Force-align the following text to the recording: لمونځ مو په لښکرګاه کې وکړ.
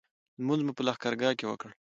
لمونځ 0.39 0.61
مو 0.63 0.71
په 0.77 0.81
لښکرګاه 0.87 1.37
کې 1.39 1.45
وکړ. 1.47 1.69